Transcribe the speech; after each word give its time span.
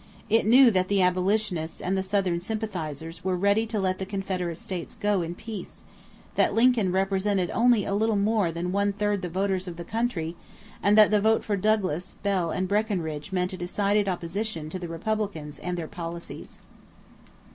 It 0.31 0.47
knew 0.47 0.71
that 0.71 0.87
the 0.87 1.03
abolitionists 1.03 1.79
and 1.79 1.95
the 1.95 2.01
Southern 2.01 2.41
sympathizers 2.41 3.23
were 3.23 3.35
ready 3.37 3.67
to 3.67 3.79
let 3.79 3.99
the 3.99 4.05
Confederate 4.07 4.55
states 4.55 4.95
go 4.95 5.21
in 5.21 5.35
peace; 5.35 5.85
that 6.33 6.55
Lincoln 6.55 6.91
represented 6.91 7.51
only 7.51 7.85
a 7.85 7.93
little 7.93 8.15
more 8.15 8.51
than 8.51 8.71
one 8.71 8.93
third 8.93 9.21
the 9.21 9.29
voters 9.29 9.67
of 9.67 9.77
the 9.77 9.85
country; 9.85 10.35
and 10.81 10.97
that 10.97 11.11
the 11.11 11.21
vote 11.21 11.43
for 11.43 11.55
Douglas, 11.55 12.15
Bell, 12.23 12.49
and 12.49 12.67
Breckinridge 12.67 13.31
meant 13.31 13.53
a 13.53 13.57
decided 13.57 14.09
opposition 14.09 14.71
to 14.71 14.79
the 14.79 14.87
Republicans 14.87 15.59
and 15.59 15.77
their 15.77 15.87
policies. 15.87 16.57